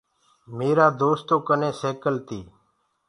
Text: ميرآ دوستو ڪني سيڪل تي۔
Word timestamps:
ميرآ 0.57 0.87
دوستو 1.01 1.35
ڪني 1.47 1.69
سيڪل 1.81 2.15
تي۔ 2.27 2.39